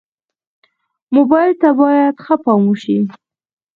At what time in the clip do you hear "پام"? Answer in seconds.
2.43-2.61